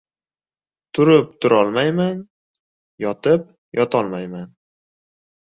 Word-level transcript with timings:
Turib 0.99 1.27
turolmayman, 1.45 2.23
yotib 3.05 3.45
yotolmayman. 3.83 4.51